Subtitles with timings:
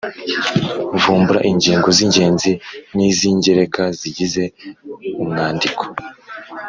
[1.01, 2.51] vumbura ingingo z’ingenzi
[2.95, 4.43] n’iz’ingereka zigize
[5.21, 5.83] umwandiko,